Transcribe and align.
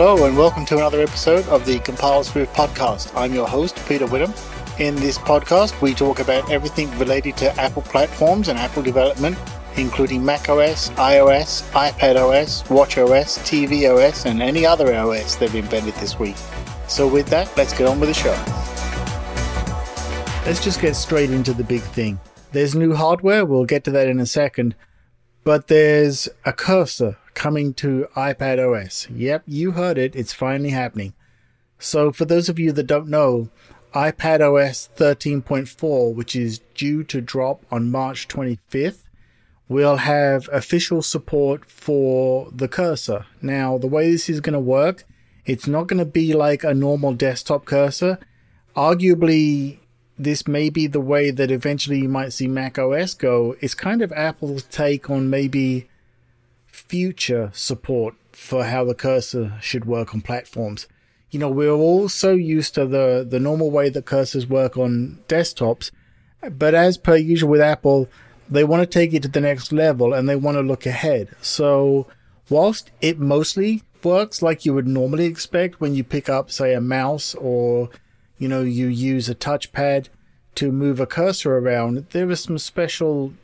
Hello, 0.00 0.26
and 0.26 0.38
welcome 0.38 0.64
to 0.66 0.76
another 0.76 1.02
episode 1.02 1.44
of 1.48 1.66
the 1.66 1.80
Compile 1.80 2.22
Swift 2.22 2.54
podcast. 2.54 3.10
I'm 3.16 3.34
your 3.34 3.48
host, 3.48 3.84
Peter 3.88 4.06
Witham. 4.06 4.32
In 4.78 4.94
this 4.94 5.18
podcast, 5.18 5.82
we 5.82 5.92
talk 5.92 6.20
about 6.20 6.48
everything 6.52 6.88
related 7.00 7.36
to 7.38 7.60
Apple 7.60 7.82
platforms 7.82 8.46
and 8.46 8.56
Apple 8.60 8.84
development, 8.84 9.36
including 9.74 10.24
macOS, 10.24 10.90
iOS, 10.90 11.68
iPadOS, 11.72 12.62
watchOS, 12.68 13.40
tvOS, 13.40 14.24
and 14.24 14.40
any 14.40 14.64
other 14.64 14.94
OS 14.94 15.34
they've 15.34 15.52
invented 15.52 15.94
this 15.94 16.16
week. 16.16 16.36
So, 16.86 17.08
with 17.08 17.26
that, 17.30 17.50
let's 17.56 17.76
get 17.76 17.88
on 17.88 17.98
with 17.98 18.08
the 18.08 18.14
show. 18.14 18.36
Let's 20.46 20.62
just 20.62 20.80
get 20.80 20.94
straight 20.94 21.32
into 21.32 21.52
the 21.52 21.64
big 21.64 21.82
thing. 21.82 22.20
There's 22.52 22.76
new 22.76 22.94
hardware, 22.94 23.44
we'll 23.44 23.64
get 23.64 23.82
to 23.82 23.90
that 23.90 24.06
in 24.06 24.20
a 24.20 24.26
second, 24.26 24.76
but 25.42 25.66
there's 25.66 26.28
a 26.44 26.52
cursor 26.52 27.16
coming 27.38 27.72
to 27.72 28.08
iPad 28.16 28.58
OS. 28.58 29.06
Yep, 29.10 29.44
you 29.46 29.70
heard 29.70 29.96
it, 29.96 30.16
it's 30.16 30.32
finally 30.32 30.70
happening. 30.70 31.14
So, 31.78 32.10
for 32.10 32.24
those 32.24 32.48
of 32.48 32.58
you 32.58 32.72
that 32.72 32.88
don't 32.88 33.06
know, 33.06 33.48
iPad 33.94 34.40
OS 34.40 34.90
13.4, 34.96 36.12
which 36.12 36.34
is 36.34 36.58
due 36.74 37.04
to 37.04 37.20
drop 37.20 37.62
on 37.70 37.92
March 37.92 38.26
25th, 38.26 39.04
will 39.68 39.98
have 39.98 40.48
official 40.52 41.00
support 41.00 41.64
for 41.70 42.50
the 42.52 42.66
cursor. 42.66 43.26
Now, 43.40 43.78
the 43.78 43.86
way 43.86 44.10
this 44.10 44.28
is 44.28 44.40
going 44.40 44.54
to 44.54 44.60
work, 44.60 45.04
it's 45.46 45.68
not 45.68 45.86
going 45.86 46.00
to 46.00 46.04
be 46.04 46.32
like 46.32 46.64
a 46.64 46.74
normal 46.74 47.14
desktop 47.14 47.64
cursor. 47.66 48.18
Arguably, 48.74 49.78
this 50.18 50.48
may 50.48 50.70
be 50.70 50.88
the 50.88 51.00
way 51.00 51.30
that 51.30 51.52
eventually 51.52 52.00
you 52.00 52.08
might 52.08 52.32
see 52.32 52.48
Mac 52.48 52.80
OS 52.80 53.14
go. 53.14 53.54
It's 53.60 53.76
kind 53.76 54.02
of 54.02 54.10
Apple's 54.10 54.64
take 54.64 55.08
on 55.08 55.30
maybe 55.30 55.88
future 56.68 57.50
support 57.52 58.14
for 58.32 58.64
how 58.64 58.84
the 58.84 58.94
cursor 58.94 59.54
should 59.60 59.84
work 59.84 60.14
on 60.14 60.20
platforms 60.20 60.86
you 61.30 61.38
know, 61.38 61.50
we're 61.50 61.70
all 61.70 62.08
so 62.08 62.32
used 62.32 62.74
to 62.74 62.86
the, 62.86 63.26
the 63.28 63.40
normal 63.40 63.70
way 63.70 63.90
that 63.90 64.06
cursors 64.06 64.48
work 64.48 64.76
on 64.76 65.22
desktops. 65.28 65.90
But 66.50 66.74
as 66.74 66.96
per 66.96 67.16
usual 67.16 67.50
with 67.50 67.60
Apple, 67.60 68.08
they 68.48 68.64
want 68.64 68.82
to 68.82 68.86
take 68.86 69.12
it 69.12 69.22
to 69.22 69.28
the 69.28 69.40
next 69.40 69.72
level 69.72 70.14
and 70.14 70.28
they 70.28 70.36
want 70.36 70.56
to 70.56 70.62
look 70.62 70.86
ahead. 70.86 71.34
So 71.42 72.06
whilst 72.48 72.90
it 73.00 73.18
mostly 73.18 73.82
works 74.02 74.40
like 74.40 74.64
you 74.64 74.72
would 74.72 74.86
normally 74.86 75.26
expect 75.26 75.80
when 75.80 75.94
you 75.94 76.02
pick 76.02 76.28
up, 76.28 76.50
say, 76.50 76.72
a 76.72 76.80
mouse 76.80 77.34
or, 77.34 77.90
you 78.38 78.48
know, 78.48 78.62
you 78.62 78.86
use 78.86 79.28
a 79.28 79.34
touchpad 79.34 80.08
to 80.54 80.72
move 80.72 80.98
a 80.98 81.06
cursor 81.06 81.58
around, 81.58 82.06
there 82.10 82.30
are 82.30 82.36
some 82.36 82.58
special 82.58 83.34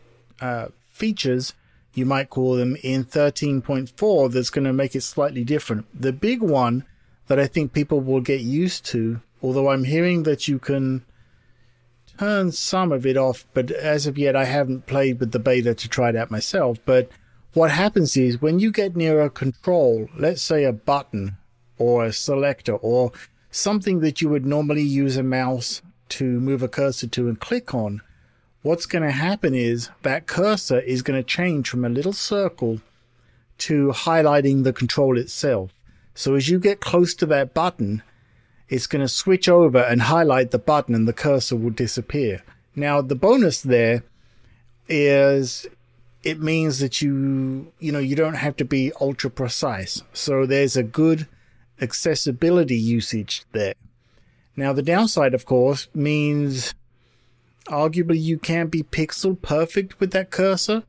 uh, 0.40 0.68
features, 0.88 1.52
you 1.94 2.04
might 2.04 2.30
call 2.30 2.56
them, 2.56 2.76
in 2.82 3.04
13.4 3.04 4.32
that's 4.32 4.50
going 4.50 4.64
to 4.64 4.72
make 4.72 4.94
it 4.94 5.02
slightly 5.02 5.44
different. 5.44 5.86
The 5.98 6.12
big 6.12 6.42
one 6.42 6.84
that 7.28 7.38
I 7.38 7.46
think 7.46 7.72
people 7.72 8.00
will 8.00 8.20
get 8.20 8.40
used 8.40 8.84
to. 8.86 9.20
Although 9.42 9.70
I'm 9.70 9.84
hearing 9.84 10.22
that 10.24 10.48
you 10.48 10.58
can 10.58 11.04
turn 12.18 12.52
some 12.52 12.92
of 12.92 13.04
it 13.06 13.16
off, 13.16 13.46
but 13.54 13.70
as 13.70 14.06
of 14.06 14.18
yet, 14.18 14.36
I 14.36 14.44
haven't 14.44 14.86
played 14.86 15.20
with 15.20 15.32
the 15.32 15.38
beta 15.38 15.74
to 15.74 15.88
try 15.88 16.10
it 16.10 16.16
out 16.16 16.30
myself. 16.30 16.78
But 16.84 17.10
what 17.52 17.70
happens 17.70 18.16
is 18.16 18.40
when 18.40 18.58
you 18.58 18.72
get 18.72 18.96
near 18.96 19.20
a 19.20 19.30
control, 19.30 20.08
let's 20.16 20.42
say 20.42 20.64
a 20.64 20.72
button 20.72 21.36
or 21.78 22.04
a 22.04 22.12
selector 22.12 22.74
or 22.74 23.12
something 23.50 24.00
that 24.00 24.20
you 24.20 24.28
would 24.28 24.46
normally 24.46 24.82
use 24.82 25.16
a 25.16 25.22
mouse 25.22 25.82
to 26.08 26.40
move 26.40 26.62
a 26.62 26.68
cursor 26.68 27.06
to 27.06 27.28
and 27.28 27.40
click 27.40 27.74
on, 27.74 28.00
what's 28.64 28.86
going 28.86 29.04
to 29.04 29.12
happen 29.12 29.54
is 29.54 29.90
that 30.02 30.26
cursor 30.26 30.80
is 30.80 31.02
going 31.02 31.20
to 31.20 31.22
change 31.22 31.68
from 31.68 31.84
a 31.84 31.88
little 31.90 32.14
circle 32.14 32.80
to 33.58 33.88
highlighting 33.88 34.64
the 34.64 34.72
control 34.72 35.18
itself. 35.18 35.70
So 36.14 36.34
as 36.34 36.48
you 36.48 36.58
get 36.58 36.80
close 36.80 37.14
to 37.16 37.26
that 37.26 37.52
button, 37.52 38.02
it's 38.70 38.86
going 38.86 39.02
to 39.02 39.08
switch 39.08 39.50
over 39.50 39.78
and 39.78 40.02
highlight 40.02 40.50
the 40.50 40.58
button 40.58 40.94
and 40.94 41.06
the 41.06 41.12
cursor 41.12 41.56
will 41.56 41.70
disappear. 41.70 42.42
Now, 42.74 43.02
the 43.02 43.14
bonus 43.14 43.60
there 43.60 44.02
is 44.88 45.66
it 46.22 46.40
means 46.40 46.78
that 46.78 47.02
you, 47.02 47.70
you 47.78 47.92
know, 47.92 47.98
you 47.98 48.16
don't 48.16 48.34
have 48.34 48.56
to 48.56 48.64
be 48.64 48.92
ultra 48.98 49.28
precise. 49.28 50.02
So 50.14 50.46
there's 50.46 50.74
a 50.74 50.82
good 50.82 51.28
accessibility 51.82 52.76
usage 52.76 53.44
there. 53.52 53.74
Now, 54.56 54.72
the 54.72 54.82
downside, 54.82 55.34
of 55.34 55.44
course, 55.44 55.88
means 55.92 56.74
arguably 57.68 58.20
you 58.20 58.38
can't 58.38 58.70
be 58.70 58.82
pixel 58.82 59.40
perfect 59.40 60.00
with 60.00 60.12
that 60.12 60.30
cursor. 60.30 60.84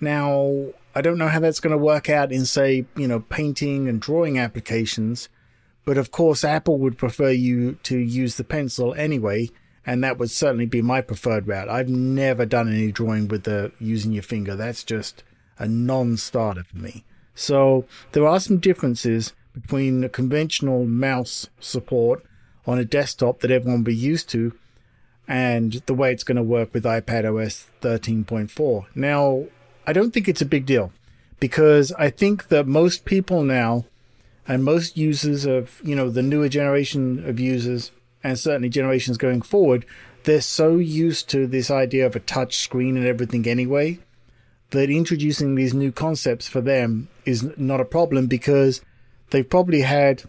Now, 0.00 0.68
I 0.94 1.00
don't 1.00 1.18
know 1.18 1.28
how 1.28 1.40
that's 1.40 1.60
going 1.60 1.72
to 1.72 1.78
work 1.78 2.08
out 2.08 2.32
in, 2.32 2.44
say, 2.44 2.86
you 2.96 3.08
know, 3.08 3.20
painting 3.20 3.88
and 3.88 4.00
drawing 4.00 4.38
applications. 4.38 5.28
But 5.84 5.98
of 5.98 6.10
course, 6.10 6.44
Apple 6.44 6.78
would 6.78 6.98
prefer 6.98 7.30
you 7.30 7.74
to 7.84 7.98
use 7.98 8.36
the 8.36 8.44
pencil 8.44 8.94
anyway, 8.94 9.48
and 9.86 10.04
that 10.04 10.18
would 10.18 10.30
certainly 10.30 10.66
be 10.66 10.82
my 10.82 11.00
preferred 11.00 11.48
route. 11.48 11.68
I've 11.68 11.88
never 11.88 12.44
done 12.44 12.68
any 12.68 12.92
drawing 12.92 13.28
with 13.28 13.44
the 13.44 13.72
using 13.78 14.12
your 14.12 14.22
finger. 14.22 14.54
That's 14.54 14.84
just 14.84 15.24
a 15.58 15.66
non-starter 15.66 16.64
for 16.64 16.76
me. 16.76 17.04
So 17.34 17.86
there 18.12 18.26
are 18.26 18.40
some 18.40 18.58
differences 18.58 19.32
between 19.54 20.02
the 20.02 20.08
conventional 20.08 20.84
mouse 20.84 21.48
support 21.58 22.24
on 22.66 22.78
a 22.78 22.84
desktop 22.84 23.40
that 23.40 23.50
everyone 23.50 23.80
will 23.80 23.84
be 23.84 23.96
used 23.96 24.28
to 24.30 24.52
and 25.28 25.74
the 25.84 25.94
way 25.94 26.10
it's 26.10 26.24
going 26.24 26.36
to 26.36 26.42
work 26.42 26.72
with 26.72 26.84
iPadOS 26.84 27.66
13.4. 27.82 28.86
Now, 28.94 29.44
I 29.86 29.92
don't 29.92 30.12
think 30.12 30.26
it's 30.26 30.42
a 30.42 30.46
big 30.46 30.64
deal 30.64 30.90
because 31.38 31.92
I 31.92 32.08
think 32.10 32.48
that 32.48 32.66
most 32.66 33.04
people 33.04 33.42
now 33.42 33.84
and 34.48 34.64
most 34.64 34.96
users 34.96 35.44
of, 35.44 35.80
you 35.84 35.94
know, 35.94 36.08
the 36.08 36.22
newer 36.22 36.48
generation 36.48 37.28
of 37.28 37.38
users 37.38 37.92
and 38.24 38.38
certainly 38.38 38.70
generations 38.70 39.18
going 39.18 39.42
forward, 39.42 39.84
they're 40.24 40.40
so 40.40 40.76
used 40.76 41.28
to 41.30 41.46
this 41.46 41.70
idea 41.70 42.06
of 42.06 42.16
a 42.16 42.20
touch 42.20 42.56
screen 42.56 42.96
and 42.96 43.06
everything 43.06 43.46
anyway 43.46 43.98
that 44.70 44.90
introducing 44.90 45.54
these 45.54 45.74
new 45.74 45.92
concepts 45.92 46.48
for 46.48 46.60
them 46.60 47.08
is 47.24 47.56
not 47.56 47.80
a 47.80 47.84
problem 47.84 48.26
because 48.26 48.82
they've 49.30 49.48
probably 49.48 49.82
had 49.82 50.22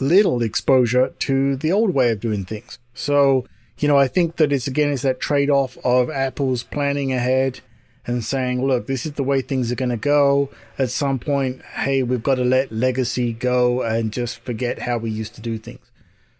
little 0.00 0.42
exposure 0.42 1.08
to 1.18 1.56
the 1.56 1.72
old 1.72 1.90
way 1.90 2.10
of 2.10 2.20
doing 2.20 2.44
things. 2.44 2.78
So, 2.92 3.46
you 3.78 3.88
know, 3.88 3.98
I 3.98 4.08
think 4.08 4.36
that 4.36 4.52
it's 4.52 4.66
again, 4.66 4.90
it's 4.90 5.02
that 5.02 5.20
trade 5.20 5.50
off 5.50 5.76
of 5.84 6.10
Apple's 6.10 6.62
planning 6.62 7.12
ahead 7.12 7.60
and 8.06 8.24
saying, 8.24 8.64
look, 8.64 8.86
this 8.86 9.04
is 9.04 9.12
the 9.12 9.24
way 9.24 9.42
things 9.42 9.72
are 9.72 9.76
going 9.76 9.90
to 9.90 9.96
go. 9.96 10.50
At 10.78 10.90
some 10.90 11.18
point, 11.18 11.62
hey, 11.62 12.02
we've 12.02 12.22
got 12.22 12.36
to 12.36 12.44
let 12.44 12.70
legacy 12.70 13.32
go 13.32 13.82
and 13.82 14.12
just 14.12 14.40
forget 14.40 14.80
how 14.80 14.98
we 14.98 15.10
used 15.10 15.34
to 15.34 15.40
do 15.40 15.58
things. 15.58 15.90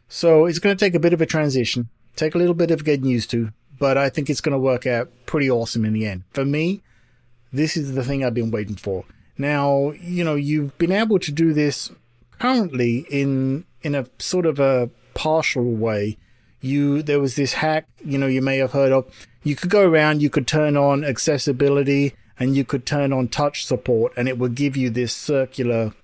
So 0.08 0.46
it's 0.46 0.60
going 0.60 0.76
to 0.76 0.84
take 0.84 0.94
a 0.94 1.00
bit 1.00 1.12
of 1.12 1.20
a 1.20 1.26
transition, 1.26 1.88
take 2.14 2.34
a 2.34 2.38
little 2.38 2.54
bit 2.54 2.70
of 2.70 2.84
getting 2.84 3.06
used 3.06 3.30
to, 3.30 3.50
but 3.78 3.98
I 3.98 4.08
think 4.08 4.30
it's 4.30 4.40
going 4.40 4.52
to 4.52 4.58
work 4.58 4.86
out 4.86 5.10
pretty 5.26 5.50
awesome 5.50 5.84
in 5.84 5.92
the 5.92 6.06
end. 6.06 6.22
For 6.30 6.44
me, 6.44 6.82
this 7.52 7.76
is 7.76 7.94
the 7.94 8.04
thing 8.04 8.24
I've 8.24 8.34
been 8.34 8.50
waiting 8.52 8.76
for. 8.76 9.04
Now, 9.36 9.92
you 10.00 10.24
know, 10.24 10.34
you've 10.34 10.76
been 10.78 10.92
able 10.92 11.18
to 11.18 11.32
do 11.32 11.52
this 11.52 11.90
currently 12.38 13.06
in 13.10 13.64
in 13.82 13.94
a 13.94 14.06
sort 14.18 14.46
of 14.46 14.58
a 14.58 14.90
partial 15.14 15.64
way. 15.64 16.16
You 16.60 17.02
there 17.02 17.20
was 17.20 17.36
this 17.36 17.54
hack, 17.54 17.86
you 18.04 18.18
know, 18.18 18.26
you 18.26 18.42
may 18.42 18.58
have 18.58 18.72
heard 18.72 18.92
of 18.92 19.06
you 19.46 19.54
could 19.54 19.70
go 19.70 19.88
around, 19.88 20.22
you 20.22 20.28
could 20.28 20.48
turn 20.48 20.76
on 20.76 21.04
accessibility 21.04 22.14
and 22.36 22.56
you 22.56 22.64
could 22.64 22.84
turn 22.84 23.12
on 23.12 23.28
touch 23.28 23.64
support 23.64 24.12
and 24.16 24.28
it 24.28 24.38
would 24.38 24.56
give 24.56 24.76
you 24.76 24.90
this 24.90 25.14
circular 25.14 25.94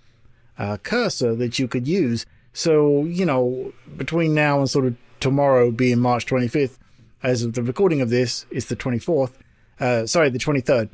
uh, 0.56 0.76
cursor 0.84 1.34
that 1.34 1.58
you 1.58 1.66
could 1.66 1.88
use. 1.88 2.24
So, 2.52 3.02
you 3.02 3.26
know, 3.26 3.72
between 3.96 4.32
now 4.32 4.60
and 4.60 4.70
sort 4.70 4.86
of 4.86 4.96
tomorrow 5.18 5.72
being 5.72 5.98
March 5.98 6.24
25th, 6.26 6.78
as 7.24 7.42
of 7.42 7.54
the 7.54 7.64
recording 7.64 8.00
of 8.00 8.10
this, 8.10 8.46
it's 8.52 8.66
the 8.66 8.76
24th, 8.76 9.32
uh, 9.80 10.06
sorry, 10.06 10.30
the 10.30 10.38
23rd, 10.38 10.88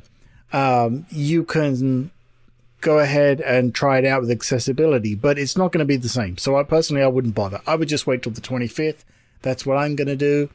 um, 0.51 1.05
you 1.11 1.43
can 1.43 2.09
go 2.81 2.97
ahead 2.97 3.41
and 3.41 3.75
try 3.75 3.99
it 3.99 4.05
out 4.05 4.21
with 4.21 4.31
accessibility, 4.31 5.13
but 5.13 5.37
it's 5.37 5.55
not 5.55 5.71
going 5.71 5.79
to 5.79 5.85
be 5.85 5.97
the 5.97 6.09
same. 6.09 6.35
So 6.39 6.57
I 6.57 6.63
personally, 6.63 7.03
I 7.03 7.07
wouldn't 7.07 7.35
bother. 7.35 7.61
I 7.67 7.75
would 7.75 7.89
just 7.89 8.07
wait 8.07 8.23
till 8.23 8.31
the 8.31 8.41
25th. 8.41 9.03
That's 9.41 9.65
what 9.65 9.77
I'm 9.77 9.95
going 9.95 10.07
to 10.07 10.15
do 10.15 10.49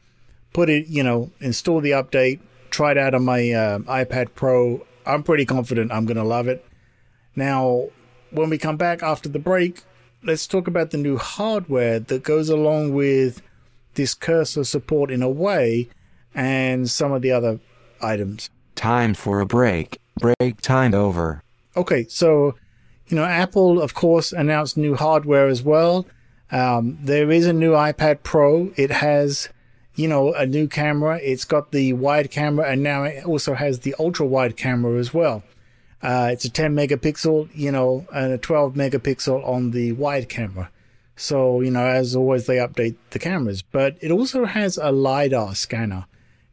put 0.55 0.69
it, 0.69 0.87
you 0.87 1.03
know, 1.03 1.29
install 1.41 1.81
the 1.81 1.91
update, 1.91 2.39
try 2.69 2.91
it 2.91 2.97
out 2.97 3.13
on 3.13 3.25
my 3.25 3.51
uh, 3.51 3.79
iPad 3.79 4.33
Pro. 4.35 4.87
I'm 5.05 5.21
pretty 5.21 5.45
confident 5.45 5.91
I'm 5.91 6.05
going 6.05 6.17
to 6.17 6.23
love 6.23 6.47
it. 6.47 6.65
Now, 7.35 7.89
when 8.31 8.49
we 8.49 8.57
come 8.57 8.77
back 8.77 9.03
after 9.03 9.27
the 9.27 9.37
break, 9.37 9.81
let's 10.23 10.47
talk 10.47 10.65
about 10.67 10.91
the 10.91 10.97
new 10.97 11.17
hardware 11.17 11.99
that 11.99 12.23
goes 12.23 12.47
along 12.47 12.93
with 12.93 13.41
this 13.95 14.13
cursor 14.13 14.63
support 14.63 15.11
in 15.11 15.21
a 15.21 15.29
way 15.29 15.89
and 16.33 16.89
some 16.89 17.11
of 17.11 17.21
the 17.21 17.33
other 17.33 17.59
items. 18.01 18.49
Time 18.75 19.13
for 19.13 19.41
a 19.41 19.45
break. 19.45 19.99
Break 20.21 20.61
time 20.61 20.93
over. 20.93 21.43
Okay, 21.75 22.05
so, 22.07 22.55
you 23.07 23.17
know, 23.17 23.25
Apple, 23.25 23.81
of 23.81 23.93
course, 23.93 24.31
announced 24.31 24.77
new 24.77 24.95
hardware 24.95 25.49
as 25.49 25.61
well. 25.61 26.05
Um, 26.55 26.97
there 27.01 27.31
is 27.31 27.45
a 27.45 27.53
new 27.53 27.73
iPad 27.73 28.23
Pro. 28.23 28.71
It 28.75 28.91
has 28.91 29.49
you 29.95 30.07
know, 30.07 30.33
a 30.33 30.45
new 30.45 30.67
camera. 30.67 31.19
It's 31.23 31.45
got 31.45 31.71
the 31.71 31.93
wide 31.93 32.29
camera 32.29 32.69
and 32.69 32.83
now 32.83 33.03
it 33.03 33.25
also 33.25 33.53
has 33.53 33.79
the 33.79 33.95
ultra 33.97 34.25
wide 34.25 34.57
camera 34.57 34.99
as 34.99 35.13
well. 35.13 35.43
Uh, 36.03 36.29
it's 36.31 36.45
a 36.45 36.49
10 36.49 36.75
megapixel, 36.75 37.49
you 37.53 37.71
know, 37.71 38.05
and 38.13 38.33
a 38.33 38.37
12 38.37 38.73
megapixel 38.73 39.47
on 39.47 39.71
the 39.71 39.93
wide 39.93 40.29
camera. 40.29 40.69
So, 41.15 41.61
you 41.61 41.71
know, 41.71 41.85
as 41.85 42.15
always, 42.15 42.45
they 42.45 42.57
update 42.57 42.97
the 43.11 43.19
cameras, 43.19 43.61
but 43.61 43.97
it 44.01 44.11
also 44.11 44.43
has 44.43 44.77
a 44.77 44.91
LiDAR 44.91 45.55
scanner. 45.55 46.05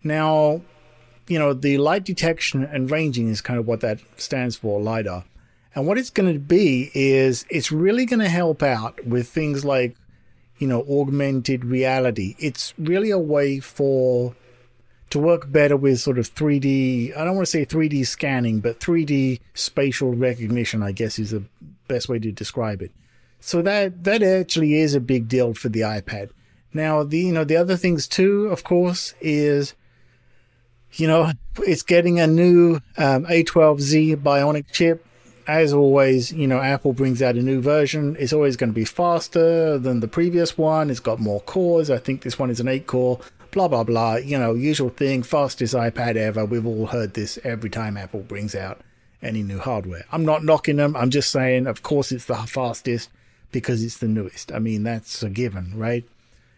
Now, 0.05 0.63
you 1.27 1.39
know, 1.39 1.53
the 1.53 1.79
light 1.79 2.05
detection 2.05 2.63
and 2.63 2.91
ranging 2.91 3.29
is 3.29 3.41
kind 3.41 3.59
of 3.59 3.67
what 3.67 3.81
that 3.81 3.99
stands 4.17 4.57
for, 4.57 4.81
LiDAR. 4.81 5.25
And 5.75 5.87
what 5.87 5.99
it's 5.99 6.11
going 6.11 6.33
to 6.33 6.39
be 6.39 6.91
is 6.95 7.47
it's 7.49 7.73
really 7.73 8.05
going 8.05 8.21
to 8.21 8.29
help 8.29 8.63
out 8.63 9.05
with 9.07 9.29
things 9.29 9.65
like, 9.65 9.97
you 10.59 10.67
know, 10.67 10.83
augmented 10.83 11.65
reality. 11.65 12.37
It's 12.39 12.75
really 12.79 13.11
a 13.11 13.19
way 13.19 13.59
for 13.59 14.35
to 15.13 15.19
work 15.19 15.53
better 15.53 15.77
with 15.77 16.01
sort 16.01 16.19
of 16.19 16.35
3D, 16.35 17.15
I 17.15 17.25
don't 17.25 17.37
want 17.37 17.47
to 17.47 17.51
say 17.51 17.67
3D 17.67 18.07
scanning, 18.07 18.61
but 18.61 18.81
3D 18.81 19.41
spatial 19.53 20.15
recognition, 20.15 20.83
I 20.83 20.93
guess 20.93 21.19
is 21.19 21.33
the 21.33 21.45
best 21.87 22.09
way 22.09 22.19
to 22.19 22.33
describe 22.33 22.81
it. 22.81 22.93
So 23.39 23.61
that 23.61 24.05
that 24.05 24.23
actually 24.23 24.75
is 24.75 24.95
a 24.95 25.01
big 25.01 25.29
deal 25.29 25.53
for 25.53 25.69
the 25.69 25.81
iPad. 25.81 26.31
Now, 26.73 27.03
the 27.03 27.19
you 27.19 27.33
know 27.33 27.45
the 27.45 27.57
other 27.57 27.77
things 27.77 28.09
too, 28.09 28.47
of 28.47 28.65
course, 28.65 29.15
is 29.21 29.75
you 30.93 31.07
know 31.07 31.33
it's 31.59 31.83
getting 31.83 32.21
a 32.21 32.27
new 32.27 32.77
um, 32.97 33.27
A12Z 33.27 34.17
Bionic 34.17 34.67
chip. 34.73 35.05
As 35.47 35.73
always, 35.73 36.33
you 36.33 36.47
know 36.47 36.61
Apple 36.61 36.93
brings 36.93 37.23
out 37.23 37.37
a 37.37 37.43
new 37.43 37.61
version. 37.61 38.17
It's 38.19 38.33
always 38.33 38.57
going 38.57 38.71
to 38.71 38.75
be 38.75 38.85
faster 38.85 39.79
than 39.79 40.01
the 40.01 40.09
previous 40.09 40.57
one. 40.57 40.91
It's 40.91 41.01
got 41.01 41.19
more 41.19 41.41
cores. 41.41 41.91
I 41.91 41.99
think 41.99 42.23
this 42.23 42.39
one 42.39 42.51
is 42.51 42.61
an 42.61 42.69
eight 42.69 42.87
core. 42.87 43.19
Blah 43.51 43.69
blah 43.69 43.85
blah. 43.85 44.17
You 44.17 44.39
know, 44.39 44.55
usual 44.55 44.91
thing. 44.91 45.23
Fastest 45.23 45.75
iPad 45.75 46.17
ever. 46.17 46.45
We've 46.45 46.67
all 46.67 46.87
heard 46.87 47.15
this 47.15 47.39
every 47.45 47.71
time 47.71 47.97
Apple 47.97 48.21
brings 48.21 48.55
out 48.55 48.81
any 49.23 49.43
new 49.43 49.59
hardware. 49.59 50.05
I'm 50.11 50.25
not 50.25 50.45
knocking 50.45 50.77
them. 50.77 50.97
I'm 50.97 51.11
just 51.11 51.31
saying, 51.31 51.67
of 51.67 51.83
course, 51.83 52.13
it's 52.13 52.25
the 52.25 52.35
fastest 52.35 53.11
because 53.53 53.83
it's 53.83 53.99
the 53.99 54.09
newest. 54.09 54.53
I 54.53 54.59
mean, 54.59 54.83
that's 54.83 55.23
a 55.23 55.31
given, 55.31 55.73
right? 55.77 56.05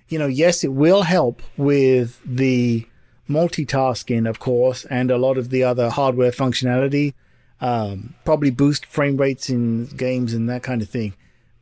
You 0.08 0.18
know, 0.18 0.26
yes, 0.26 0.64
it 0.64 0.72
will 0.72 1.02
help 1.02 1.42
with 1.56 2.20
the 2.24 2.86
multitasking, 3.28 4.28
of 4.28 4.38
course, 4.38 4.84
and 4.86 5.10
a 5.10 5.18
lot 5.18 5.38
of 5.38 5.50
the 5.50 5.64
other 5.64 5.90
hardware 5.90 6.30
functionality. 6.30 7.14
Um, 7.60 8.14
probably 8.24 8.50
boost 8.50 8.84
frame 8.84 9.16
rates 9.16 9.48
in 9.48 9.86
games 9.86 10.34
and 10.34 10.48
that 10.50 10.62
kind 10.62 10.82
of 10.82 10.88
thing. 10.88 11.14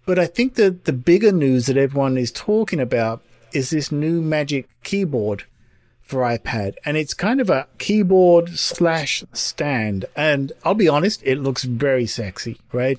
But 0.04 0.18
I 0.18 0.26
think 0.26 0.54
that 0.54 0.84
the 0.84 0.92
bigger 0.92 1.30
news 1.30 1.66
that 1.66 1.76
everyone 1.76 2.18
is 2.18 2.32
talking 2.32 2.80
about 2.80 3.22
is 3.52 3.70
this 3.70 3.92
new 3.92 4.20
Magic 4.20 4.68
keyboard 4.82 5.44
for 6.00 6.20
iPad. 6.22 6.74
And 6.84 6.96
it's 6.96 7.14
kind 7.14 7.40
of 7.40 7.48
a 7.48 7.68
keyboard 7.78 8.58
slash 8.58 9.24
stand. 9.32 10.04
And 10.16 10.52
I'll 10.64 10.74
be 10.74 10.88
honest, 10.88 11.22
it 11.24 11.38
looks 11.38 11.64
very 11.64 12.06
sexy, 12.06 12.60
right? 12.72 12.98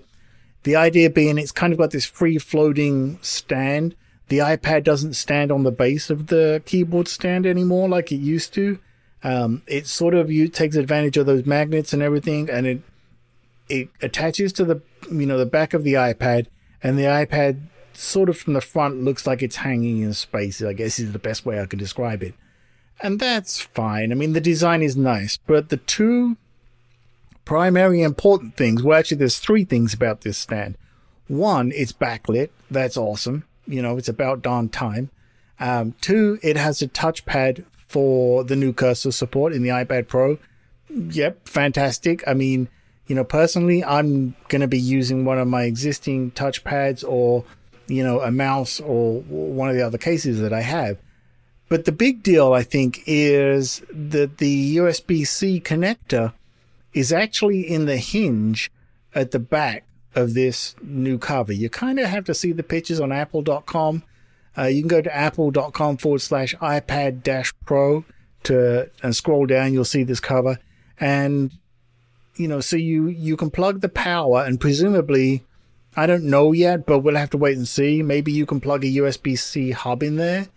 The 0.64 0.76
idea 0.76 1.10
being 1.10 1.38
it's 1.38 1.52
kind 1.52 1.74
of 1.74 1.80
got 1.80 1.92
this 1.92 2.06
free 2.06 2.38
floating 2.38 3.20
stand. 3.22 3.96
The 4.30 4.40
iPad 4.40 4.84
doesn't 4.84 5.14
stand 5.14 5.52
on 5.52 5.64
the 5.64 5.72
base 5.72 6.10
of 6.10 6.28
the 6.28 6.64
keyboard 6.66 7.08
stand 7.08 7.46
anymore 7.46 7.90
like 7.90 8.12
it 8.12 8.18
used 8.18 8.54
to. 8.54 8.80
Um, 9.24 9.62
it 9.68 9.88
sort 9.88 10.14
of 10.14 10.32
you 10.32 10.48
takes 10.48 10.76
advantage 10.76 11.18
of 11.18 11.26
those 11.26 11.46
magnets 11.46 11.94
and 11.94 12.02
everything, 12.02 12.50
and 12.50 12.68
it 12.68 12.82
it 13.70 13.90
attaches 14.02 14.52
to 14.54 14.66
the 14.66 14.82
you 15.10 15.26
know 15.26 15.38
the 15.38 15.46
back 15.46 15.74
of 15.74 15.84
the 15.84 15.94
iPad, 15.94 16.48
and 16.82 16.98
the 16.98 17.04
iPad 17.04 17.62
sort 17.94 18.28
of 18.28 18.38
from 18.38 18.54
the 18.54 18.62
front 18.62 19.04
looks 19.04 19.26
like 19.26 19.42
it's 19.42 19.58
hanging 19.58 20.02
in 20.02 20.14
space. 20.14 20.62
I 20.62 20.74
guess 20.74 21.00
is 21.00 21.14
the 21.14 21.20
best 21.20 21.46
way 21.46 21.62
I 21.62 21.66
can 21.66 21.80
describe 21.80 22.22
it, 22.22 22.34
and 23.02 23.20
that's 23.20 23.62
fine. 23.62 24.12
I 24.12 24.16
mean 24.16 24.34
the 24.34 24.42
design 24.42 24.82
is 24.82 24.98
nice, 24.98 25.38
but 25.38 25.70
the 25.70 25.78
two 25.78 26.38
primary 27.46 28.02
important 28.02 28.56
things. 28.56 28.84
Well, 28.84 28.98
actually, 28.98 29.18
there's 29.18 29.40
three 29.40 29.64
things 29.64 29.94
about 29.94 30.22
this 30.22 30.38
stand. 30.38 30.78
One, 31.28 31.72
it's 31.74 31.94
backlit. 31.94 32.50
That's 32.70 32.98
awesome. 32.98 33.46
You 33.66 33.82
know, 33.82 33.98
it's 33.98 34.10
about 34.10 34.42
darn 34.42 34.70
time. 34.70 35.10
Um, 35.60 35.94
two, 36.02 36.40
it 36.44 36.58
has 36.58 36.82
a 36.82 36.88
touchpad 36.88 37.66
for 37.94 38.44
the 38.44 38.56
new 38.56 38.74
cursor 38.74 39.12
support 39.12 39.54
in 39.54 39.62
the 39.62 39.70
iPad 39.70 40.08
Pro. 40.08 40.40
Yep, 40.90 41.48
fantastic. 41.48 42.28
I 42.28 42.34
mean, 42.34 42.68
you 43.06 43.16
know, 43.16 43.24
personally, 43.24 43.84
I'm 43.84 44.36
going 44.48 44.62
to 44.62 44.68
be 44.68 44.80
using 44.80 45.26
one 45.26 45.38
of 45.38 45.48
my 45.48 45.66
existing 45.66 46.32
touchpads 46.32 47.08
or, 47.08 47.46
you 47.86 48.04
know, 48.04 48.20
a 48.22 48.32
mouse 48.32 48.80
or 48.80 49.22
one 49.22 49.70
of 49.70 49.76
the 49.76 49.84
other 49.84 50.00
cases 50.00 50.40
that 50.40 50.52
I 50.52 50.62
have. 50.62 50.98
But 51.70 51.86
the 51.86 51.92
big 51.92 52.24
deal, 52.24 52.54
I 52.54 52.64
think, 52.64 53.04
is 53.06 53.84
that 53.92 54.40
the 54.40 54.78
USB 54.78 55.28
C 55.28 55.62
connector 55.62 56.34
is 56.94 57.14
actually 57.14 57.62
in 57.62 57.86
the 57.86 57.98
hinge 57.98 58.72
at 59.14 59.30
the 59.30 59.40
back 59.40 59.86
of 60.16 60.34
this 60.34 60.76
new 60.82 61.20
cover. 61.20 61.54
You 61.54 61.70
kind 61.70 62.00
of 62.00 62.08
have 62.08 62.26
to 62.26 62.34
see 62.34 62.54
the 62.54 62.64
pictures 62.64 63.00
on 63.00 63.12
apple.com. 63.12 64.02
Uh, 64.58 64.64
you 64.64 64.82
can 64.82 64.88
go 64.88 65.02
to 65.02 65.16
apple.com 65.16 65.98
forward 65.98 66.22
slash 66.22 66.56
iPad 66.56 67.24
dash 67.24 67.54
pro 67.66 68.06
to 68.44 68.90
and 69.02 69.16
scroll 69.16 69.46
down. 69.46 69.74
You'll 69.74 69.86
see 69.86 70.04
this 70.04 70.20
cover. 70.20 70.60
And, 71.00 71.52
you 72.36 72.48
know, 72.48 72.60
so 72.60 72.76
you, 72.76 73.08
you 73.08 73.36
can 73.36 73.50
plug 73.50 73.82
the 73.82 73.90
power 73.90 74.44
and 74.44 74.60
presumably, 74.60 75.44
I 75.96 76.06
don't 76.06 76.26
know 76.26 76.52
yet, 76.52 76.86
but 76.86 77.00
we'll 77.00 77.16
have 77.16 77.32
to 77.32 77.38
wait 77.38 77.58
and 77.58 77.68
see. 77.68 78.02
Maybe 78.02 78.32
you 78.32 78.46
can 78.46 78.60
plug 78.60 78.84
a 78.84 78.88
USB 78.88 79.38
C 79.38 79.72
hub 79.72 80.04
in 80.04 80.18
there. 80.18 80.48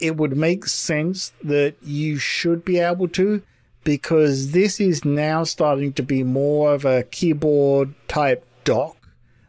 It 0.00 0.16
would 0.16 0.36
make 0.36 0.66
sense 0.66 1.32
that 1.42 1.74
you 1.82 2.18
should 2.18 2.64
be 2.64 2.78
able 2.78 3.08
to 3.08 3.42
because 3.84 4.52
this 4.52 4.80
is 4.80 5.04
now 5.04 5.44
starting 5.44 5.92
to 5.94 6.02
be 6.02 6.22
more 6.22 6.74
of 6.74 6.84
a 6.84 7.04
keyboard 7.04 7.94
type 8.06 8.44
dock 8.64 8.96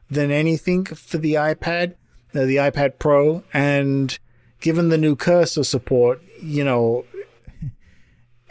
than 0.09 0.31
anything 0.31 0.85
for 0.85 1.17
the 1.17 1.33
iPad, 1.33 1.95
the 2.33 2.57
iPad 2.57 2.99
Pro. 2.99 3.43
And 3.53 4.17
given 4.59 4.89
the 4.89 4.97
new 4.97 5.15
cursor 5.15 5.63
support, 5.63 6.21
you 6.41 6.63
know, 6.63 7.05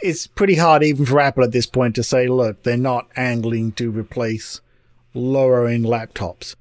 it's 0.01 0.27
pretty 0.27 0.55
hard 0.55 0.83
even 0.83 1.05
for 1.05 1.19
Apple 1.19 1.43
at 1.43 1.51
this 1.51 1.65
point 1.65 1.95
to 1.95 2.03
say, 2.03 2.27
look, 2.27 2.63
they're 2.63 2.77
not 2.77 3.07
angling 3.15 3.73
to 3.73 3.91
replace 3.91 4.61
lower 5.13 5.67
end 5.67 5.85
laptops. 5.85 6.55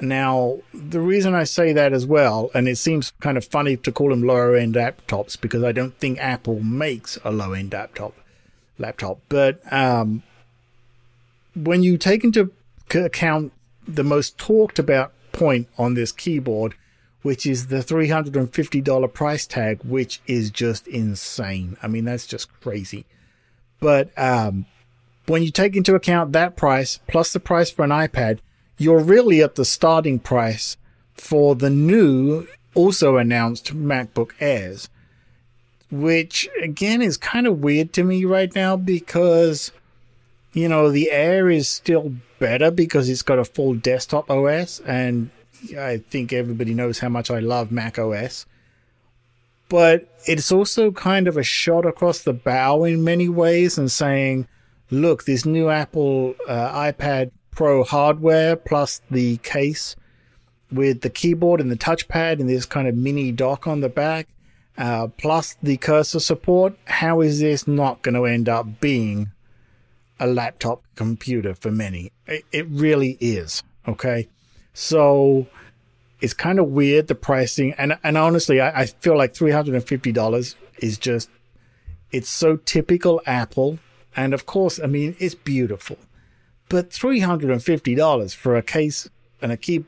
Now, 0.00 0.58
the 0.74 1.00
reason 1.00 1.34
I 1.34 1.44
say 1.44 1.72
that 1.72 1.92
as 1.94 2.06
well, 2.06 2.50
and 2.54 2.68
it 2.68 2.76
seems 2.76 3.12
kind 3.20 3.38
of 3.38 3.46
funny 3.46 3.78
to 3.78 3.90
call 3.90 4.10
them 4.10 4.22
lower 4.22 4.54
end 4.54 4.74
laptops 4.74 5.40
because 5.40 5.64
I 5.64 5.72
don't 5.72 5.98
think 5.98 6.18
Apple 6.18 6.60
makes 6.60 7.18
a 7.24 7.30
low 7.30 7.54
end 7.54 7.72
laptop 7.72 8.14
laptop. 8.78 9.20
But 9.30 9.60
um, 9.72 10.22
when 11.54 11.82
you 11.82 11.96
take 11.96 12.24
into 12.24 12.52
account 12.94 13.52
the 13.88 14.04
most 14.04 14.36
talked 14.36 14.78
about 14.78 15.12
point 15.36 15.68
on 15.78 15.94
this 15.94 16.12
keyboard, 16.12 16.74
which 17.22 17.46
is 17.46 17.68
the 17.68 17.76
$350 17.76 19.12
price 19.12 19.46
tag, 19.46 19.80
which 19.84 20.20
is 20.26 20.50
just 20.50 20.88
insane. 20.88 21.76
I 21.82 21.88
mean, 21.88 22.04
that's 22.04 22.26
just 22.26 22.48
crazy. 22.60 23.04
But 23.78 24.10
um, 24.18 24.66
when 25.26 25.42
you 25.42 25.50
take 25.50 25.76
into 25.76 25.94
account 25.94 26.32
that 26.32 26.56
price 26.56 26.98
plus 27.06 27.32
the 27.32 27.40
price 27.40 27.70
for 27.70 27.84
an 27.84 27.90
iPad, 27.90 28.40
you're 28.78 29.00
really 29.00 29.42
at 29.42 29.54
the 29.54 29.64
starting 29.64 30.18
price 30.18 30.76
for 31.14 31.54
the 31.54 31.70
new, 31.70 32.46
also 32.74 33.16
announced 33.16 33.74
MacBook 33.74 34.32
Airs 34.40 34.88
which 35.90 36.48
again 36.62 37.00
is 37.00 37.16
kind 37.16 37.46
of 37.46 37.60
weird 37.60 37.92
to 37.92 38.02
me 38.04 38.24
right 38.24 38.54
now 38.54 38.76
because 38.76 39.72
you 40.56 40.70
know 40.70 40.90
the 40.90 41.10
Air 41.10 41.50
is 41.50 41.68
still 41.68 42.14
better 42.38 42.70
because 42.70 43.10
it's 43.10 43.20
got 43.20 43.38
a 43.38 43.44
full 43.44 43.74
desktop 43.74 44.30
OS, 44.30 44.80
and 44.80 45.28
I 45.78 45.98
think 45.98 46.32
everybody 46.32 46.72
knows 46.72 46.98
how 46.98 47.10
much 47.10 47.30
I 47.30 47.40
love 47.40 47.70
Mac 47.70 47.98
OS. 47.98 48.46
But 49.68 50.08
it's 50.24 50.50
also 50.50 50.92
kind 50.92 51.28
of 51.28 51.36
a 51.36 51.42
shot 51.42 51.84
across 51.84 52.20
the 52.22 52.32
bow 52.32 52.84
in 52.84 53.04
many 53.04 53.28
ways 53.28 53.76
and 53.76 53.92
saying, 53.92 54.48
look, 54.90 55.24
this 55.24 55.44
new 55.44 55.68
Apple 55.68 56.34
uh, 56.48 56.72
iPad 56.72 57.32
Pro 57.50 57.84
hardware 57.84 58.56
plus 58.56 59.02
the 59.10 59.36
case 59.38 59.94
with 60.72 61.02
the 61.02 61.10
keyboard 61.10 61.60
and 61.60 61.70
the 61.70 61.76
touchpad 61.76 62.40
and 62.40 62.48
this 62.48 62.64
kind 62.64 62.88
of 62.88 62.94
mini 62.94 63.30
dock 63.30 63.66
on 63.66 63.80
the 63.80 63.88
back 63.88 64.28
uh, 64.78 65.08
plus 65.18 65.56
the 65.62 65.76
cursor 65.76 66.20
support, 66.20 66.76
how 66.84 67.20
is 67.20 67.40
this 67.40 67.66
not 67.66 68.02
going 68.02 68.14
to 68.14 68.24
end 68.24 68.48
up 68.48 68.80
being 68.80 69.32
a 70.18 70.26
laptop 70.26 70.82
computer 70.94 71.54
for 71.54 71.70
many? 71.70 72.12
It, 72.26 72.44
it 72.52 72.66
really 72.68 73.16
is. 73.20 73.62
Okay. 73.86 74.28
So 74.74 75.46
it's 76.20 76.34
kind 76.34 76.58
of 76.58 76.68
weird, 76.68 77.08
the 77.08 77.14
pricing. 77.14 77.74
And, 77.78 77.98
and 78.02 78.18
honestly, 78.18 78.60
I, 78.60 78.82
I 78.82 78.86
feel 78.86 79.16
like 79.16 79.34
$350 79.34 80.54
is 80.78 80.98
just, 80.98 81.30
it's 82.10 82.28
so 82.28 82.56
typical 82.56 83.20
Apple. 83.26 83.78
And 84.14 84.34
of 84.34 84.46
course, 84.46 84.80
I 84.82 84.86
mean, 84.86 85.16
it's 85.18 85.34
beautiful. 85.34 85.98
But 86.68 86.90
$350 86.90 88.34
for 88.34 88.56
a 88.56 88.62
case 88.62 89.08
and 89.40 89.52
a 89.52 89.56
key, 89.56 89.84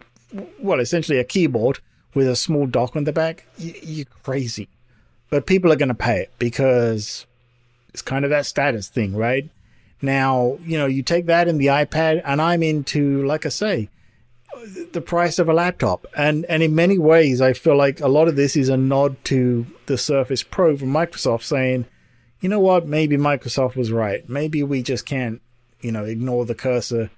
well, 0.59 0.81
essentially 0.81 1.19
a 1.19 1.25
keyboard 1.25 1.81
with 2.15 2.29
a 2.29 2.37
small 2.37 2.67
dock 2.67 2.95
on 2.95 3.05
the 3.05 3.13
back, 3.13 3.47
you, 3.57 3.75
you're 3.83 4.07
crazy 4.23 4.69
but 5.31 5.47
people 5.47 5.73
are 5.73 5.77
going 5.77 5.89
to 5.89 5.95
pay 5.95 6.21
it 6.21 6.33
because 6.39 7.27
it's 7.91 8.03
kind 8.03 8.25
of 8.25 8.31
that 8.31 8.47
status 8.47 8.89
thing, 8.89 9.15
right? 9.15 9.49
Now, 10.01 10.59
you 10.63 10.79
know, 10.79 10.87
you 10.87 11.03
take 11.03 11.27
that 11.27 11.49
in 11.49 11.59
the 11.59 11.67
iPad, 11.67 12.23
and 12.25 12.41
I'm 12.41 12.63
into, 12.63 13.27
like 13.27 13.47
I 13.47 13.49
say, 13.49 13.89
the 14.93 15.01
price 15.01 15.39
of 15.39 15.49
a 15.49 15.53
laptop. 15.53 16.07
And 16.17 16.45
and 16.47 16.63
in 16.63 16.75
many 16.75 16.99
ways, 16.99 17.41
I 17.41 17.53
feel 17.53 17.77
like 17.77 18.01
a 18.01 18.09
lot 18.09 18.29
of 18.29 18.37
this 18.37 18.57
is 18.57 18.69
a 18.69 18.77
nod 18.77 19.23
to 19.25 19.67
the 19.87 19.99
Surface 19.99 20.43
Pro 20.43 20.77
from 20.77 20.89
Microsoft, 20.89 21.43
saying, 21.43 21.87
you 22.41 22.49
know 22.49 22.61
what, 22.61 22.87
maybe 22.87 23.17
Microsoft 23.17 23.77
was 23.77 23.91
right. 23.91 24.29
Maybe 24.29 24.63
we 24.63 24.83
just 24.83 25.05
can't, 25.05 25.41
you 25.81 25.93
know, 25.93 26.05
ignore 26.05 26.45
the 26.45 26.55
cursor 26.55 27.11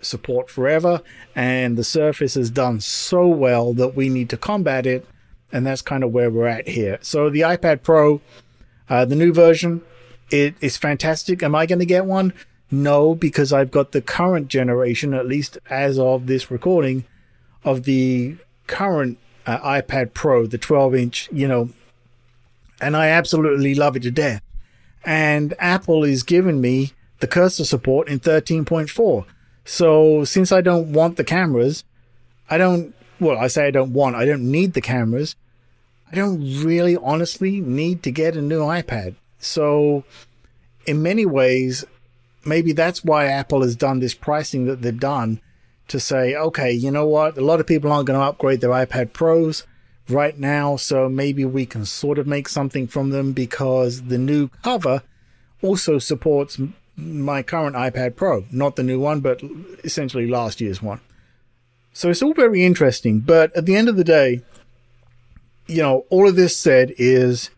support 0.00 0.50
forever. 0.50 1.02
And 1.34 1.76
the 1.76 1.84
Surface 1.84 2.34
has 2.34 2.50
done 2.50 2.80
so 2.80 3.26
well 3.26 3.72
that 3.74 3.94
we 3.94 4.08
need 4.08 4.30
to 4.30 4.36
combat 4.36 4.86
it. 4.86 5.06
And 5.52 5.66
that's 5.66 5.82
kind 5.82 6.04
of 6.04 6.12
where 6.12 6.30
we're 6.30 6.46
at 6.46 6.68
here. 6.68 6.98
So 7.00 7.30
the 7.30 7.40
iPad 7.40 7.82
Pro, 7.82 8.20
uh, 8.88 9.04
the 9.04 9.16
new 9.16 9.32
version, 9.32 9.82
it 10.30 10.54
is 10.60 10.76
fantastic. 10.76 11.42
Am 11.42 11.54
I 11.54 11.66
going 11.66 11.78
to 11.78 11.86
get 11.86 12.04
one? 12.04 12.32
No, 12.70 13.14
because 13.14 13.52
I've 13.52 13.70
got 13.70 13.92
the 13.92 14.02
current 14.02 14.48
generation, 14.48 15.14
at 15.14 15.26
least 15.26 15.58
as 15.70 15.98
of 15.98 16.26
this 16.26 16.50
recording, 16.50 17.04
of 17.64 17.84
the 17.84 18.36
current 18.66 19.18
uh, 19.46 19.58
iPad 19.60 20.12
Pro, 20.12 20.46
the 20.46 20.58
12 20.58 20.94
inch, 20.94 21.28
you 21.32 21.48
know, 21.48 21.70
and 22.80 22.96
I 22.96 23.08
absolutely 23.08 23.74
love 23.74 23.96
it 23.96 24.02
to 24.02 24.10
death. 24.10 24.42
And 25.04 25.54
Apple 25.58 26.04
is 26.04 26.22
giving 26.22 26.60
me 26.60 26.92
the 27.20 27.26
cursor 27.26 27.64
support 27.64 28.08
in 28.08 28.20
13.4. 28.20 29.24
So 29.64 30.24
since 30.24 30.52
I 30.52 30.60
don't 30.60 30.92
want 30.92 31.16
the 31.16 31.24
cameras, 31.24 31.84
I 32.50 32.58
don't, 32.58 32.94
well, 33.18 33.38
I 33.38 33.48
say 33.48 33.66
I 33.66 33.70
don't 33.70 33.92
want, 33.92 34.16
I 34.16 34.24
don't 34.24 34.50
need 34.50 34.74
the 34.74 34.80
cameras. 34.80 35.36
I 36.12 36.16
don't 36.16 36.40
really 36.62 36.96
honestly 36.96 37.60
need 37.60 38.02
to 38.02 38.10
get 38.10 38.36
a 38.36 38.42
new 38.42 38.60
iPad. 38.60 39.14
So 39.38 40.04
in 40.86 41.02
many 41.02 41.26
ways, 41.26 41.84
maybe 42.44 42.72
that's 42.72 43.04
why 43.04 43.26
Apple 43.26 43.62
has 43.62 43.76
done 43.76 44.00
this 44.00 44.14
pricing 44.14 44.66
that 44.66 44.82
they've 44.82 44.98
done 44.98 45.40
to 45.88 46.00
say, 46.00 46.34
okay, 46.34 46.72
you 46.72 46.90
know 46.90 47.06
what? 47.06 47.38
A 47.38 47.44
lot 47.44 47.60
of 47.60 47.66
people 47.66 47.90
aren't 47.90 48.06
going 48.06 48.18
to 48.18 48.26
upgrade 48.26 48.60
their 48.60 48.70
iPad 48.70 49.12
Pros 49.12 49.66
right 50.08 50.38
now, 50.38 50.76
so 50.76 51.08
maybe 51.08 51.44
we 51.44 51.66
can 51.66 51.84
sort 51.84 52.18
of 52.18 52.26
make 52.26 52.48
something 52.48 52.86
from 52.86 53.10
them 53.10 53.32
because 53.32 54.04
the 54.04 54.18
new 54.18 54.48
cover 54.62 55.02
also 55.62 55.98
supports 55.98 56.58
my 56.96 57.42
current 57.42 57.76
iPad 57.76 58.16
Pro, 58.16 58.44
not 58.50 58.76
the 58.76 58.82
new 58.82 58.98
one, 58.98 59.20
but 59.20 59.40
essentially 59.84 60.26
last 60.26 60.60
year's 60.60 60.82
one. 60.82 61.00
So 61.92 62.10
it's 62.10 62.22
all 62.22 62.34
very 62.34 62.64
interesting, 62.64 63.20
but 63.20 63.54
at 63.56 63.66
the 63.66 63.76
end 63.76 63.88
of 63.88 63.96
the 63.96 64.04
day, 64.04 64.42
you 65.66 65.82
know, 65.82 66.06
all 66.10 66.28
of 66.28 66.36
this 66.36 66.56
said 66.56 66.92
is 66.96 67.50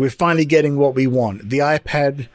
we're 0.00 0.08
finally 0.08 0.46
getting 0.46 0.78
what 0.78 0.94
we 0.94 1.06
want. 1.06 1.50
The 1.50 1.58
iPad 1.58 2.26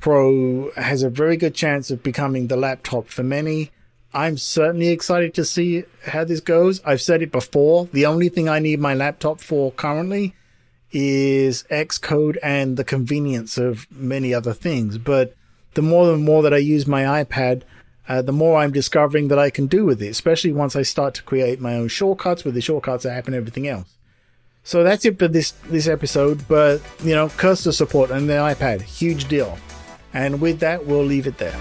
Pro 0.00 0.72
has 0.72 1.04
a 1.04 1.08
very 1.08 1.36
good 1.36 1.54
chance 1.54 1.92
of 1.92 2.02
becoming 2.02 2.48
the 2.48 2.56
laptop 2.56 3.06
for 3.06 3.22
many. 3.22 3.70
I'm 4.12 4.36
certainly 4.36 4.88
excited 4.88 5.32
to 5.34 5.44
see 5.44 5.84
how 6.06 6.24
this 6.24 6.40
goes. 6.40 6.82
I've 6.84 7.00
said 7.00 7.22
it 7.22 7.30
before. 7.30 7.86
The 7.92 8.04
only 8.04 8.28
thing 8.28 8.48
I 8.48 8.58
need 8.58 8.80
my 8.80 8.94
laptop 8.94 9.40
for 9.40 9.70
currently 9.70 10.34
is 10.90 11.62
Xcode 11.70 12.36
and 12.42 12.76
the 12.76 12.82
convenience 12.82 13.58
of 13.58 13.86
many 13.92 14.34
other 14.34 14.52
things. 14.52 14.98
But 14.98 15.36
the 15.74 15.82
more 15.82 16.12
and 16.12 16.24
more 16.24 16.42
that 16.42 16.52
I 16.52 16.58
use 16.58 16.84
my 16.84 17.22
iPad, 17.22 17.62
uh, 18.08 18.22
the 18.22 18.32
more 18.32 18.58
I'm 18.58 18.72
discovering 18.72 19.28
that 19.28 19.38
I 19.38 19.50
can 19.50 19.68
do 19.68 19.84
with 19.84 20.02
it, 20.02 20.08
especially 20.08 20.52
once 20.52 20.74
I 20.74 20.82
start 20.82 21.14
to 21.14 21.22
create 21.22 21.60
my 21.60 21.76
own 21.76 21.86
shortcuts 21.86 22.42
with 22.42 22.54
the 22.54 22.60
shortcuts 22.60 23.06
app 23.06 23.26
and 23.26 23.36
everything 23.36 23.68
else. 23.68 23.94
So 24.64 24.82
that's 24.82 25.04
it 25.04 25.18
for 25.18 25.28
this 25.28 25.52
this 25.68 25.86
episode. 25.86 26.46
But 26.48 26.80
you 27.04 27.14
know, 27.14 27.28
cursor 27.28 27.72
support 27.72 28.10
and 28.10 28.28
the 28.28 28.34
iPad, 28.34 28.82
huge 28.82 29.26
deal. 29.28 29.58
And 30.12 30.40
with 30.40 30.60
that, 30.60 30.86
we'll 30.86 31.04
leave 31.04 31.26
it 31.26 31.38
there. 31.38 31.56